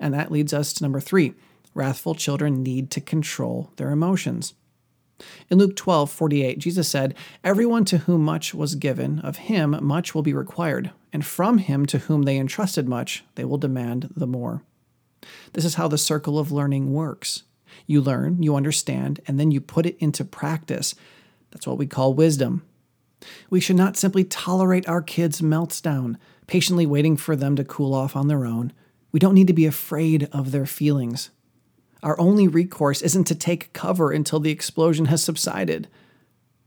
And 0.00 0.14
that 0.14 0.32
leads 0.32 0.54
us 0.54 0.72
to 0.74 0.84
number 0.84 1.00
three 1.00 1.34
wrathful 1.74 2.14
children 2.14 2.62
need 2.62 2.90
to 2.92 3.00
control 3.00 3.72
their 3.76 3.90
emotions. 3.90 4.54
In 5.50 5.58
Luke 5.58 5.76
12, 5.76 6.10
48, 6.10 6.58
Jesus 6.58 6.88
said, 6.88 7.14
Everyone 7.42 7.84
to 7.86 7.98
whom 7.98 8.24
much 8.24 8.54
was 8.54 8.74
given, 8.74 9.20
of 9.20 9.36
him 9.36 9.78
much 9.80 10.14
will 10.14 10.22
be 10.22 10.32
required, 10.32 10.90
and 11.12 11.24
from 11.24 11.58
him 11.58 11.86
to 11.86 11.98
whom 11.98 12.22
they 12.22 12.36
entrusted 12.36 12.88
much, 12.88 13.24
they 13.36 13.44
will 13.44 13.58
demand 13.58 14.10
the 14.16 14.26
more. 14.26 14.62
This 15.52 15.64
is 15.64 15.74
how 15.74 15.88
the 15.88 15.98
circle 15.98 16.38
of 16.38 16.52
learning 16.52 16.92
works. 16.92 17.44
You 17.86 18.00
learn, 18.00 18.42
you 18.42 18.56
understand, 18.56 19.20
and 19.26 19.38
then 19.38 19.50
you 19.50 19.60
put 19.60 19.86
it 19.86 19.96
into 19.98 20.24
practice. 20.24 20.94
That's 21.50 21.66
what 21.66 21.78
we 21.78 21.86
call 21.86 22.14
wisdom. 22.14 22.62
We 23.50 23.60
should 23.60 23.76
not 23.76 23.96
simply 23.96 24.24
tolerate 24.24 24.88
our 24.88 25.02
kids' 25.02 25.40
meltdown, 25.40 26.16
patiently 26.46 26.86
waiting 26.86 27.16
for 27.16 27.36
them 27.36 27.56
to 27.56 27.64
cool 27.64 27.94
off 27.94 28.16
on 28.16 28.28
their 28.28 28.44
own. 28.44 28.72
We 29.12 29.20
don't 29.20 29.34
need 29.34 29.46
to 29.46 29.52
be 29.52 29.66
afraid 29.66 30.28
of 30.32 30.50
their 30.50 30.66
feelings. 30.66 31.30
Our 32.04 32.20
only 32.20 32.46
recourse 32.46 33.00
isn't 33.00 33.24
to 33.24 33.34
take 33.34 33.72
cover 33.72 34.12
until 34.12 34.38
the 34.38 34.50
explosion 34.50 35.06
has 35.06 35.24
subsided. 35.24 35.88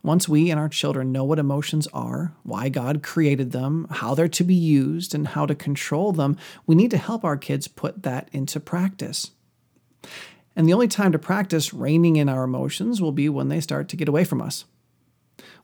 Once 0.01 0.27
we 0.27 0.49
and 0.49 0.59
our 0.59 0.67
children 0.67 1.11
know 1.11 1.23
what 1.23 1.37
emotions 1.37 1.87
are, 1.93 2.33
why 2.41 2.69
God 2.69 3.03
created 3.03 3.51
them, 3.51 3.85
how 3.91 4.15
they're 4.15 4.27
to 4.29 4.43
be 4.43 4.55
used, 4.55 5.13
and 5.13 5.27
how 5.27 5.45
to 5.45 5.53
control 5.53 6.11
them, 6.11 6.37
we 6.65 6.73
need 6.73 6.89
to 6.89 6.97
help 6.97 7.23
our 7.23 7.37
kids 7.37 7.67
put 7.67 8.01
that 8.01 8.29
into 8.31 8.59
practice. 8.59 9.29
And 10.55 10.67
the 10.67 10.73
only 10.73 10.87
time 10.87 11.11
to 11.11 11.19
practice 11.19 11.71
reining 11.71 12.15
in 12.15 12.29
our 12.29 12.43
emotions 12.43 12.99
will 12.99 13.11
be 13.11 13.29
when 13.29 13.49
they 13.49 13.61
start 13.61 13.89
to 13.89 13.95
get 13.95 14.09
away 14.09 14.23
from 14.23 14.41
us. 14.41 14.65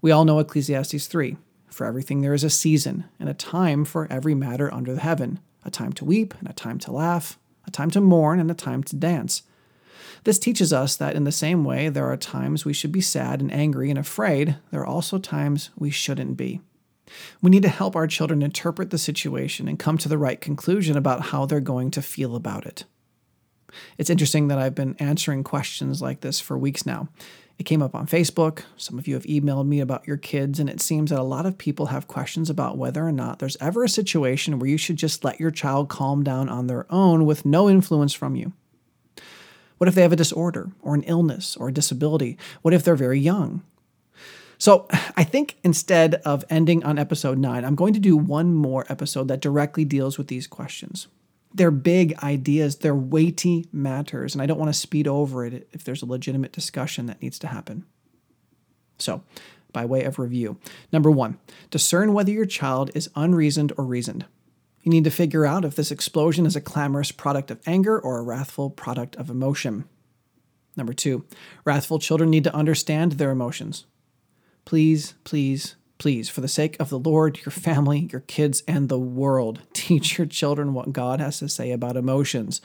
We 0.04 0.12
all 0.12 0.24
know 0.24 0.38
Ecclesiastes 0.38 1.08
3 1.08 1.36
For 1.70 1.88
everything 1.88 2.22
there 2.22 2.36
is 2.36 2.44
a 2.44 2.50
season, 2.52 3.06
and 3.20 3.28
a 3.28 3.34
time 3.34 3.86
for 3.86 4.06
every 4.12 4.36
matter 4.36 4.72
under 4.72 4.94
the 4.94 5.02
heaven, 5.02 5.40
a 5.66 5.72
time 5.72 5.94
to 5.94 6.06
weep, 6.06 6.36
and 6.38 6.48
a 6.48 6.54
time 6.54 6.78
to 6.80 6.92
laugh, 6.92 7.40
a 7.66 7.72
time 7.72 7.90
to 7.90 8.02
mourn, 8.02 8.40
and 8.40 8.52
a 8.52 8.56
time 8.56 8.84
to 8.84 8.96
dance 8.96 9.42
this 10.24 10.40
teaches 10.40 10.72
us 10.72 10.96
that 10.96 11.16
in 11.16 11.24
the 11.24 11.32
same 11.32 11.64
way 11.64 11.90
there 11.90 12.12
are 12.12 12.18
times 12.18 12.66
we 12.66 12.74
should 12.74 12.92
be 12.92 13.02
sad 13.02 13.42
and 13.42 13.52
angry 13.52 13.90
and 13.90 14.00
afraid, 14.00 14.58
there 14.72 14.82
are 14.82 14.86
also 14.86 15.18
times 15.18 15.70
we 15.78 15.90
shouldn't 15.90 16.38
be. 16.38 16.62
We 17.42 17.50
need 17.50 17.64
to 17.64 17.70
help 17.70 17.96
our 17.96 18.08
children 18.08 18.42
interpret 18.42 18.90
the 18.90 18.98
situation 18.98 19.68
and 19.68 19.78
come 19.78 19.98
to 20.00 20.10
the 20.10 20.18
right 20.18 20.40
conclusion 20.40 20.98
about 20.98 21.28
how 21.28 21.46
they're 21.46 21.60
going 21.60 21.92
to 21.92 22.02
feel 22.02 22.36
about 22.36 22.66
it. 22.66 22.86
It's 23.98 24.10
interesting 24.10 24.48
that 24.48 24.58
I've 24.58 24.76
been 24.76 24.96
answering 25.00 25.44
questions 25.44 26.02
like 26.02 26.22
this 26.22 26.40
for 26.40 26.58
weeks 26.58 26.86
now. 26.86 27.10
It 27.60 27.66
came 27.66 27.82
up 27.82 27.94
on 27.94 28.08
Facebook. 28.08 28.64
Some 28.78 28.98
of 28.98 29.08
you 29.08 29.14
have 29.14 29.24
emailed 29.24 29.68
me 29.68 29.80
about 29.80 30.08
your 30.08 30.18
kids, 30.18 30.60
and 30.60 30.70
it 30.70 30.82
seems 30.82 31.12
that 31.12 31.20
a 31.20 31.24
lot 31.24 31.46
of 31.46 31.58
people 31.58 31.88
have 31.88 32.08
questions 32.08 32.50
about 32.50 32.78
whether 32.78 33.06
or 33.06 33.12
not 33.12 33.40
there's 33.40 33.58
ever 33.62 33.84
a 33.84 33.90
situation 33.90 34.58
where 34.58 34.70
you 34.70 34.78
should 34.78 34.98
just 34.98 35.24
let 35.24 35.40
your 35.40 35.52
child 35.52 35.88
calm 35.90 36.24
down 36.24 36.50
on 36.50 36.68
their 36.68 36.92
own 36.92 37.26
with 37.26 37.46
no 37.46 37.70
influence 37.70 38.14
from 38.14 38.36
you. 38.36 38.54
What 39.84 39.90
if 39.90 39.96
they 39.96 40.02
have 40.04 40.14
a 40.14 40.16
disorder 40.16 40.72
or 40.82 40.96
an 40.96 41.04
illness 41.04 41.58
or 41.58 41.68
a 41.68 41.74
disability? 41.74 42.38
What 42.62 42.74
if 42.74 42.86
they're 42.86 42.96
very 42.96 43.20
young? 43.20 43.64
So, 44.58 44.88
I 45.18 45.26
think 45.26 45.58
instead 45.62 46.16
of 46.24 46.46
ending 46.50 46.86
on 46.86 46.98
episode 46.98 47.38
nine, 47.38 47.66
I'm 47.66 47.76
going 47.76 47.94
to 47.94 48.00
do 48.00 48.16
one 48.16 48.54
more 48.54 48.86
episode 48.88 49.28
that 49.28 49.42
directly 49.42 49.84
deals 49.84 50.18
with 50.18 50.30
these 50.30 50.48
questions. 50.48 51.08
They're 51.54 51.70
big 51.70 52.18
ideas, 52.24 52.78
they're 52.78 52.96
weighty 52.96 53.66
matters, 53.74 54.34
and 54.34 54.42
I 54.42 54.46
don't 54.46 54.58
want 54.58 54.70
to 54.70 54.80
speed 54.80 55.06
over 55.06 55.46
it 55.46 55.68
if 55.74 55.84
there's 55.84 56.02
a 56.02 56.06
legitimate 56.06 56.54
discussion 56.54 57.08
that 57.08 57.22
needs 57.22 57.38
to 57.40 57.48
happen. 57.48 57.84
So, 59.00 59.22
by 59.74 59.84
way 59.84 60.06
of 60.06 60.18
review, 60.18 60.60
number 60.94 61.12
one, 61.12 61.40
discern 61.72 62.14
whether 62.14 62.32
your 62.32 62.46
child 62.46 62.90
is 62.96 63.10
unreasoned 63.18 63.74
or 63.78 63.84
reasoned. 63.84 64.28
You 64.84 64.92
need 64.92 65.06
to 65.06 65.12
figure 65.12 65.46
out 65.46 65.66
if 65.66 65.76
this 65.76 65.92
explosion 65.92 66.46
is 66.46 66.56
a 66.56 66.62
clamorous 66.62 67.12
product 67.12 67.50
of 67.50 67.62
anger 67.66 67.98
or 67.98 68.20
a 68.20 68.24
wrathful 68.24 68.70
product 68.70 69.16
of 69.16 69.30
emotion. 69.30 69.86
Number 70.76 70.94
two, 70.94 71.26
wrathful 71.64 72.00
children 72.00 72.30
need 72.30 72.44
to 72.44 72.56
understand 72.56 73.14
their 73.14 73.32
emotions. 73.32 73.86
Please, 74.66 75.14
please, 75.24 75.76
please, 75.98 76.30
for 76.30 76.42
the 76.42 76.48
sake 76.48 76.76
of 76.80 76.90
the 76.90 77.00
Lord, 77.00 77.40
your 77.46 77.52
family, 77.52 78.10
your 78.12 78.22
kids, 78.22 78.62
and 78.68 78.90
the 78.90 79.00
world, 79.00 79.62
teach 79.74 80.18
your 80.18 80.28
children 80.28 80.74
what 80.74 80.94
God 80.94 81.22
has 81.22 81.40
to 81.40 81.48
say 81.48 81.72
about 81.72 81.96
emotions. 81.96 82.62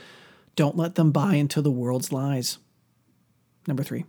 Don't 0.57 0.77
let 0.77 0.97
them 0.97 1.13
buy 1.13 1.35
into 1.35 1.63
the 1.63 1.71
world's 1.71 2.13
lies. 2.13 2.59
Number 3.69 3.85
three, 3.85 4.07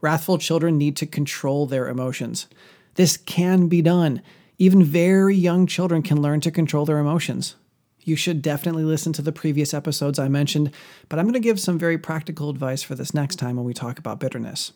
wrathful 0.00 0.38
children 0.38 0.78
need 0.78 0.96
to 0.98 1.06
control 1.06 1.66
their 1.66 1.88
emotions. 1.88 2.46
This 2.94 3.16
can 3.16 3.66
be 3.66 3.82
done. 3.82 4.22
Even 4.60 4.84
very 4.84 5.34
young 5.34 5.66
children 5.66 6.02
can 6.02 6.20
learn 6.20 6.42
to 6.42 6.50
control 6.50 6.84
their 6.84 6.98
emotions. 6.98 7.56
You 8.00 8.14
should 8.14 8.42
definitely 8.42 8.84
listen 8.84 9.10
to 9.14 9.22
the 9.22 9.32
previous 9.32 9.72
episodes 9.72 10.18
I 10.18 10.28
mentioned, 10.28 10.72
but 11.08 11.18
I'm 11.18 11.24
going 11.24 11.32
to 11.32 11.40
give 11.40 11.58
some 11.58 11.78
very 11.78 11.96
practical 11.96 12.50
advice 12.50 12.82
for 12.82 12.94
this 12.94 13.14
next 13.14 13.36
time 13.36 13.56
when 13.56 13.64
we 13.64 13.72
talk 13.72 13.98
about 13.98 14.20
bitterness. 14.20 14.74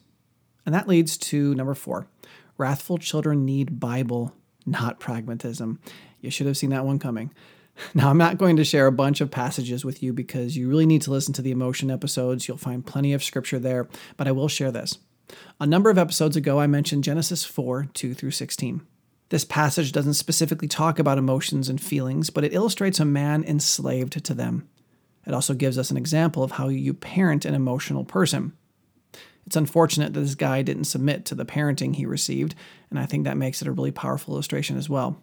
And 0.65 0.75
that 0.75 0.89
leads 0.89 1.19
to 1.19 1.55
number 1.55 1.75
four 1.75 2.09
wrathful 2.57 2.97
children 2.97 3.45
need 3.45 3.79
Bible, 3.79 4.35
not 4.65 5.01
pragmatism. 5.01 5.81
You 6.23 6.31
should 6.31 6.47
have 6.47 6.57
seen 6.57 6.71
that 6.71 6.87
one 6.87 6.99
coming. 6.99 7.33
Now, 7.93 8.09
I'm 8.09 8.19
not 8.19 8.39
going 8.39 8.55
to 8.57 8.65
share 8.65 8.87
a 8.87 8.93
bunch 8.93 9.21
of 9.21 9.33
passages 9.33 9.85
with 9.85 10.01
you 10.01 10.13
because 10.13 10.57
you 10.57 10.69
really 10.69 10.87
need 10.87 11.03
to 11.03 11.11
listen 11.11 11.35
to 11.35 11.43
the 11.43 11.51
emotion 11.51 11.91
episodes. 11.91 12.47
You'll 12.47 12.57
find 12.57 12.87
plenty 12.87 13.13
of 13.13 13.25
scripture 13.25 13.59
there, 13.59 13.89
but 14.17 14.29
I 14.29 14.33
will 14.33 14.47
share 14.47 14.71
this. 14.71 14.99
A 15.59 15.67
number 15.67 15.91
of 15.91 15.99
episodes 15.99 16.37
ago, 16.37 16.61
I 16.61 16.69
mentioned 16.69 17.03
Genesis 17.03 17.45
4 17.45 17.89
2 17.93 18.15
through 18.15 18.31
16. 18.31 18.87
This 19.35 19.45
passage 19.45 19.91
doesn't 19.91 20.15
specifically 20.15 20.69
talk 20.69 21.01
about 21.01 21.19
emotions 21.19 21.69
and 21.69 21.81
feelings, 21.81 22.31
but 22.31 22.45
it 22.45 22.55
illustrates 22.55 23.01
a 23.01 23.05
man 23.05 23.43
enslaved 23.43 24.25
to 24.25 24.33
them. 24.33 24.69
It 25.27 25.35
also 25.35 25.55
gives 25.55 25.77
us 25.77 25.91
an 25.91 25.97
example 25.97 26.45
of 26.45 26.53
how 26.53 26.69
you 26.69 26.95
parent 26.95 27.45
an 27.45 27.53
emotional 27.53 28.05
person. 28.05 28.53
It's 29.45 29.57
unfortunate 29.57 30.13
that 30.13 30.21
this 30.21 30.37
guy 30.37 30.63
didn't 30.63 30.85
submit 30.85 31.25
to 31.25 31.35
the 31.35 31.45
parenting 31.45 31.97
he 31.97 32.07
received, 32.07 32.55
and 32.91 32.99
I 33.01 33.07
think 33.07 33.25
that 33.25 33.37
makes 33.37 33.61
it 33.61 33.67
a 33.67 33.73
really 33.73 33.91
powerful 33.91 34.35
illustration 34.35 34.77
as 34.77 34.89
well. 34.89 35.21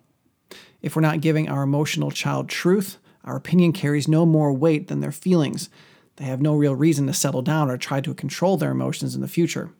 If 0.81 0.93
we're 0.93 1.01
not 1.03 1.21
giving 1.21 1.47
our 1.47 1.63
emotional 1.63 2.11
child 2.11 2.49
truth, 2.49 2.97
our 3.23 3.37
opinion 3.37 3.71
carries 3.71 4.09
no 4.09 4.25
more 4.25 4.51
weight 4.51 4.89
than 4.89 4.99
their 4.99 5.13
feelings. 5.13 5.69
They 6.17 6.25
have 6.25 6.41
no 6.41 6.53
real 6.53 6.75
reason 6.75 7.07
to 7.07 7.13
settle 7.13 7.43
down 7.43 7.71
or 7.71 7.77
try 7.77 8.01
to 8.01 8.13
control 8.13 8.57
their 8.57 8.71
emotions 8.71 9.15
in 9.15 9.21
the 9.21 9.29
future. 9.29 9.71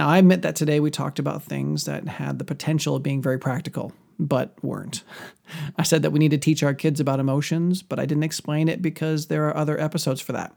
Now, 0.00 0.08
I 0.08 0.16
admit 0.16 0.40
that 0.40 0.56
today 0.56 0.80
we 0.80 0.90
talked 0.90 1.18
about 1.18 1.42
things 1.42 1.84
that 1.84 2.08
had 2.08 2.38
the 2.38 2.44
potential 2.46 2.96
of 2.96 3.02
being 3.02 3.20
very 3.20 3.38
practical, 3.38 3.92
but 4.18 4.56
weren't. 4.64 5.02
I 5.76 5.82
said 5.82 6.00
that 6.00 6.10
we 6.10 6.18
need 6.18 6.30
to 6.30 6.38
teach 6.38 6.62
our 6.62 6.72
kids 6.72 7.00
about 7.00 7.20
emotions, 7.20 7.82
but 7.82 8.00
I 8.00 8.06
didn't 8.06 8.22
explain 8.22 8.70
it 8.70 8.80
because 8.80 9.26
there 9.26 9.46
are 9.46 9.54
other 9.54 9.78
episodes 9.78 10.22
for 10.22 10.32
that. 10.32 10.56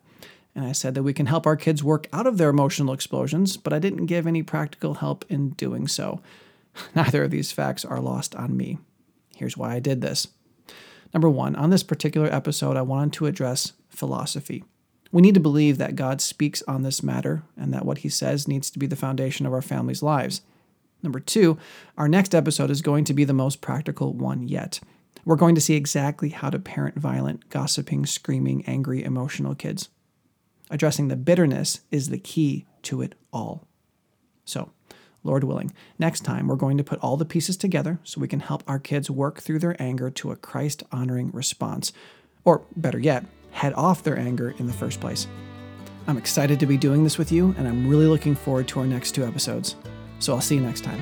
And 0.55 0.63
I 0.63 0.71
said 0.71 0.95
that 0.95 1.03
we 1.03 1.11
can 1.11 1.25
help 1.25 1.45
our 1.45 1.57
kids 1.57 1.83
work 1.83 2.07
out 2.13 2.25
of 2.25 2.37
their 2.37 2.47
emotional 2.47 2.93
explosions, 2.93 3.57
but 3.57 3.73
I 3.73 3.79
didn't 3.79 4.05
give 4.05 4.27
any 4.27 4.43
practical 4.43 4.93
help 4.93 5.25
in 5.27 5.49
doing 5.49 5.89
so. 5.89 6.21
Neither 6.95 7.25
of 7.25 7.31
these 7.31 7.51
facts 7.51 7.83
are 7.83 7.99
lost 7.99 8.35
on 8.35 8.55
me. 8.55 8.77
Here's 9.35 9.57
why 9.57 9.75
I 9.75 9.81
did 9.81 9.99
this. 9.99 10.25
Number 11.13 11.29
one, 11.29 11.57
on 11.57 11.69
this 11.69 11.83
particular 11.83 12.33
episode, 12.33 12.77
I 12.77 12.81
wanted 12.81 13.11
to 13.15 13.25
address 13.25 13.73
philosophy. 13.89 14.63
We 15.13 15.21
need 15.21 15.35
to 15.35 15.39
believe 15.39 15.77
that 15.77 15.95
God 15.95 16.21
speaks 16.21 16.63
on 16.63 16.81
this 16.81 17.03
matter 17.03 17.43
and 17.55 17.71
that 17.71 17.85
what 17.85 17.99
he 17.99 18.09
says 18.09 18.47
needs 18.47 18.71
to 18.71 18.79
be 18.79 18.87
the 18.87 18.95
foundation 18.95 19.45
of 19.45 19.53
our 19.53 19.61
family's 19.61 20.01
lives. 20.01 20.41
Number 21.03 21.19
two, 21.19 21.59
our 21.99 22.07
next 22.07 22.33
episode 22.33 22.71
is 22.71 22.81
going 22.81 23.03
to 23.03 23.13
be 23.13 23.23
the 23.23 23.31
most 23.31 23.61
practical 23.61 24.13
one 24.13 24.47
yet. 24.47 24.79
We're 25.23 25.35
going 25.35 25.53
to 25.53 25.61
see 25.61 25.75
exactly 25.75 26.29
how 26.29 26.49
to 26.49 26.57
parent 26.57 26.95
violent, 26.95 27.47
gossiping, 27.49 28.07
screaming, 28.07 28.65
angry, 28.65 29.03
emotional 29.03 29.53
kids. 29.53 29.89
Addressing 30.71 31.09
the 31.09 31.15
bitterness 31.15 31.81
is 31.91 32.09
the 32.09 32.17
key 32.17 32.65
to 32.81 33.03
it 33.03 33.13
all. 33.31 33.67
So, 34.45 34.71
Lord 35.23 35.43
willing, 35.43 35.73
next 35.99 36.21
time 36.21 36.47
we're 36.47 36.55
going 36.55 36.77
to 36.79 36.83
put 36.83 36.99
all 37.01 37.17
the 37.17 37.23
pieces 37.23 37.55
together 37.55 37.99
so 38.03 38.19
we 38.19 38.27
can 38.27 38.39
help 38.39 38.63
our 38.67 38.79
kids 38.79 39.11
work 39.11 39.41
through 39.41 39.59
their 39.59 39.79
anger 39.79 40.09
to 40.09 40.31
a 40.31 40.35
Christ 40.35 40.81
honoring 40.91 41.29
response. 41.31 41.93
Or, 42.43 42.63
better 42.75 42.99
yet, 42.99 43.25
head 43.53 43.73
off 43.73 44.03
their 44.03 44.19
anger 44.19 44.53
in 44.57 44.67
the 44.67 44.73
first 44.73 44.99
place. 44.99 45.27
I'm 46.07 46.17
excited 46.17 46.59
to 46.59 46.65
be 46.65 46.75
doing 46.75 47.03
this 47.03 47.17
with 47.17 47.31
you, 47.31 47.55
and 47.57 47.67
I'm 47.67 47.87
really 47.87 48.07
looking 48.07 48.35
forward 48.35 48.67
to 48.69 48.81
our 48.81 48.85
next 48.85 49.11
two 49.13 49.23
episodes. 49.23 49.77
So 50.19 50.33
I'll 50.33 50.41
see 50.41 50.55
you 50.55 50.61
next 50.61 50.83
time. 50.83 51.01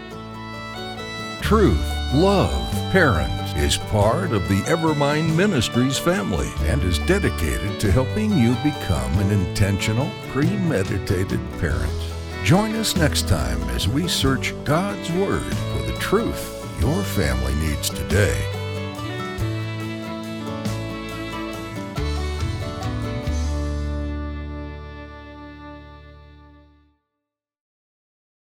Truth, 1.41 1.83
Love, 2.13 2.71
Parent 2.91 3.57
is 3.57 3.77
part 3.77 4.31
of 4.31 4.47
the 4.47 4.61
Evermind 4.61 5.35
Ministries 5.35 5.97
family 5.97 6.49
and 6.61 6.83
is 6.83 6.99
dedicated 6.99 7.79
to 7.79 7.91
helping 7.91 8.37
you 8.37 8.53
become 8.63 9.17
an 9.19 9.31
intentional, 9.31 10.09
premeditated 10.29 11.39
parent. 11.59 11.91
Join 12.43 12.75
us 12.75 12.95
next 12.95 13.27
time 13.27 13.61
as 13.69 13.87
we 13.87 14.07
search 14.07 14.53
God's 14.63 15.11
Word 15.11 15.41
for 15.43 15.83
the 15.91 15.97
truth 15.99 16.57
your 16.81 17.03
family 17.03 17.53
needs 17.55 17.89
today. 17.89 18.60